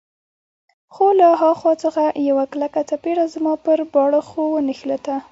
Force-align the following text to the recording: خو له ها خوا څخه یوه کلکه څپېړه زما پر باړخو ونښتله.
خو 0.93 1.05
له 1.19 1.27
ها 1.39 1.51
خوا 1.59 1.73
څخه 1.83 2.03
یوه 2.29 2.43
کلکه 2.53 2.79
څپېړه 2.89 3.25
زما 3.33 3.53
پر 3.65 3.79
باړخو 3.93 4.43
ونښتله. 4.53 5.17